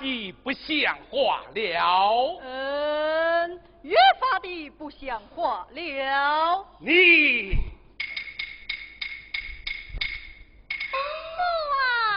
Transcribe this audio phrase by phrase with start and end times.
[0.00, 2.40] 的不像话了。
[2.42, 6.66] 嗯，越发的不像话了。
[6.80, 7.54] 你
[10.90, 10.96] 母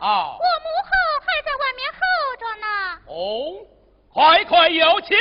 [0.00, 2.00] 啊，啊我母后还在外面候
[2.40, 2.66] 着呢。
[3.06, 3.12] 哦，
[4.12, 5.16] 快快有请。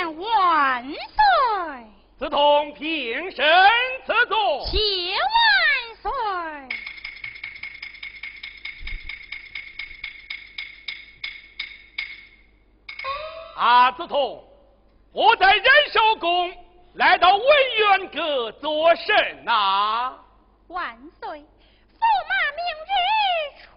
[0.00, 0.96] 见万岁，
[2.18, 3.44] 自同平身
[4.06, 4.66] 赐座。
[4.66, 4.78] 谢
[5.12, 5.30] 万
[6.00, 6.10] 岁。
[13.56, 14.42] 阿子同，
[15.12, 16.50] 我在仁寿宫
[16.94, 17.44] 来到文
[17.76, 20.14] 渊阁做甚呐？
[20.68, 22.90] 万岁，驸马明日
[23.60, 23.68] 出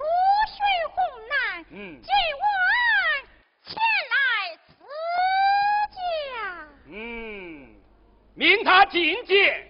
[0.47, 0.55] 巡
[0.87, 0.95] 湖
[1.27, 2.01] 南，嗯
[3.65, 4.71] 前来赐
[5.91, 5.97] 驾，
[6.87, 6.93] 嗯，
[8.35, 9.62] 命他觐见。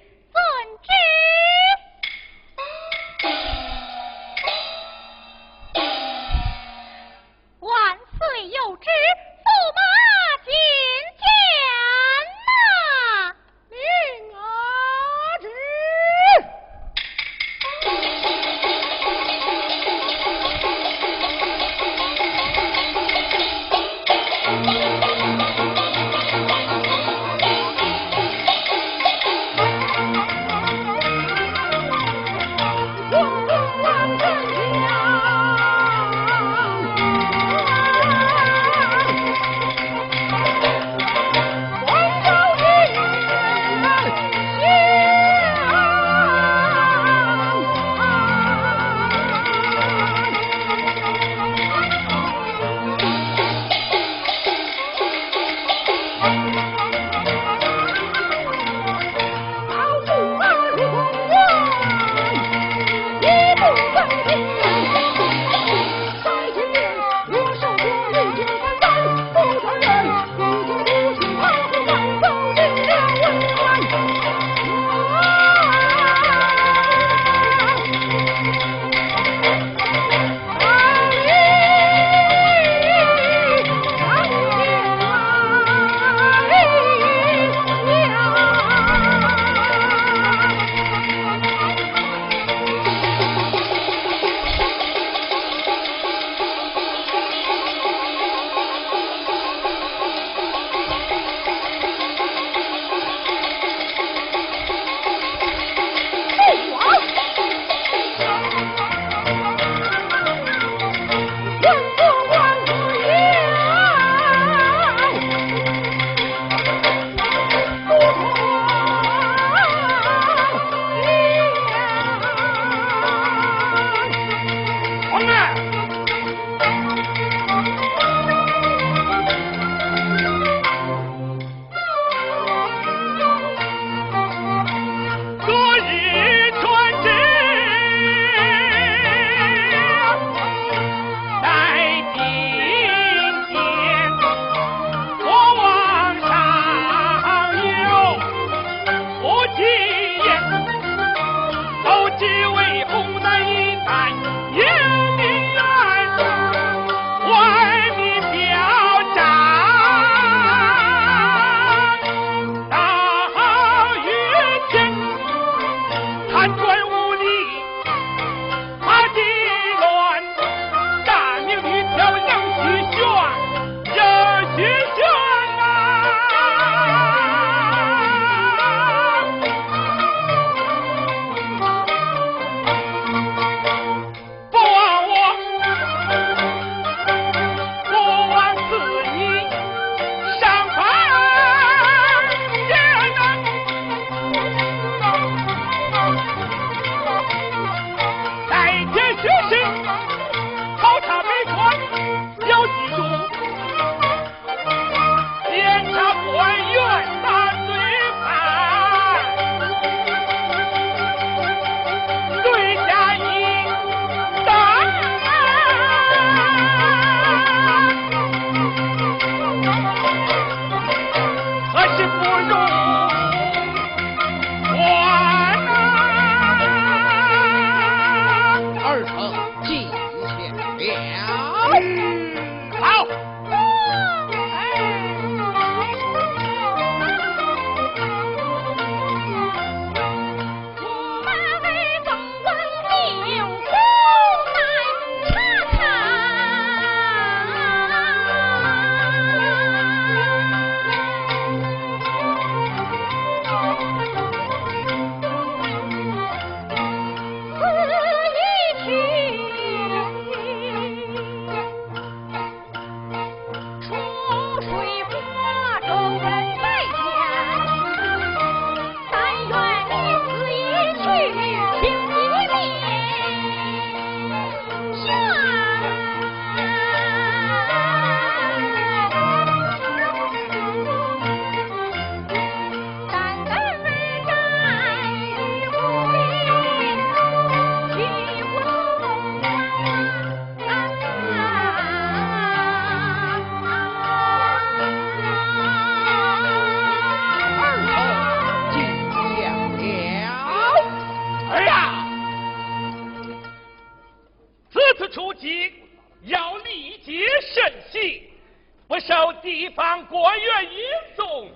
[308.93, 310.79] 不受地方官员引
[311.15, 311.49] 送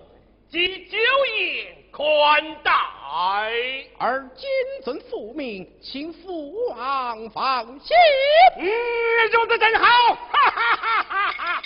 [0.49, 0.97] 及酒
[1.37, 2.71] 宴宽待。
[3.99, 4.49] 而谨
[4.83, 7.95] 遵父命，请父王放心。
[8.57, 8.65] 嗯，
[9.31, 11.56] 如此真好，哈哈哈哈哈哈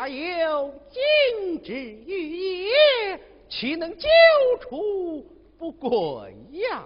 [0.00, 4.08] 家有金枝玉叶，岂能久
[4.62, 5.26] 处
[5.58, 6.82] 不过呀？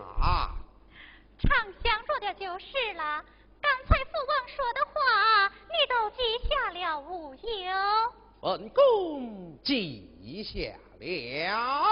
[1.38, 1.48] 常
[1.80, 3.24] 想着的就是了。
[3.62, 8.12] 刚才父王说的话，你都记下了无忧？
[8.40, 11.86] 本宫记下了。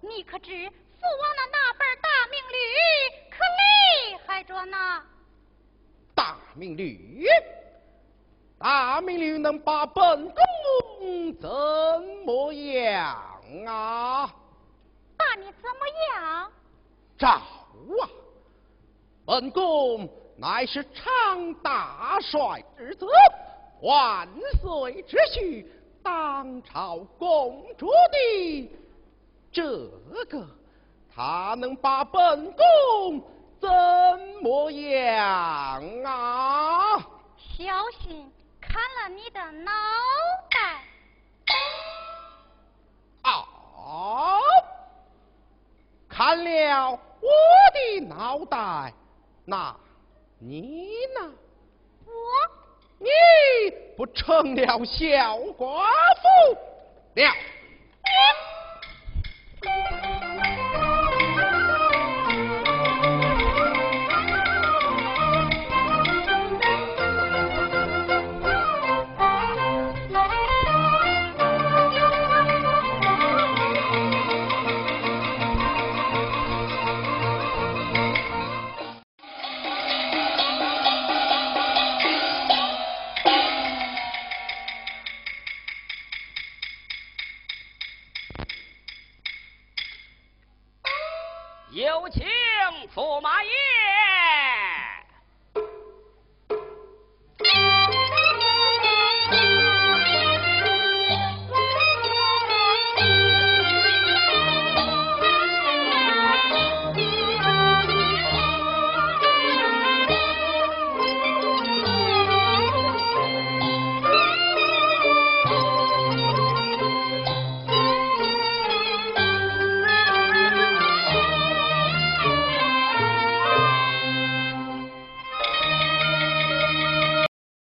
[0.00, 2.54] 你可知父王的那本大命律
[3.28, 5.02] 可厉害着呢？
[6.14, 7.26] 大命律，
[8.58, 11.48] 大明律能把本宫怎
[12.24, 13.14] 么样
[13.66, 14.34] 啊？
[15.16, 16.50] 把你怎么样？
[17.18, 18.08] 赵啊！
[19.26, 23.06] 本宫乃是常大帅之子，
[23.80, 24.28] 万
[24.60, 25.64] 岁之婿，
[26.02, 28.70] 当朝公主的
[29.52, 29.88] 这
[30.26, 30.46] 个，
[31.14, 33.22] 他能把本宫
[33.60, 33.70] 怎
[34.42, 36.98] 么样啊？
[37.56, 38.30] 小心
[38.60, 39.70] 砍了你的脑
[40.50, 40.82] 袋！
[43.22, 44.40] 哦！
[46.08, 47.30] 砍了我
[47.72, 48.92] 的脑袋，
[49.44, 49.76] 那
[50.40, 51.32] 你呢？
[52.04, 52.12] 我
[52.98, 53.08] 你
[53.96, 55.84] 不成了小寡
[56.16, 56.58] 妇
[57.14, 57.32] 了？